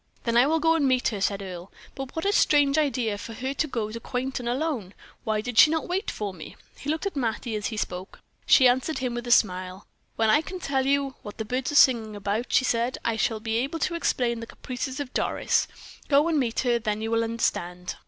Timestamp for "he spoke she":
7.67-8.67